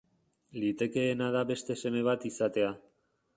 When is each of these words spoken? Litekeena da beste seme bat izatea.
Litekeena 0.61 1.27
da 1.35 1.43
beste 1.51 1.77
seme 1.83 2.03
bat 2.09 2.27
izatea. 2.31 2.73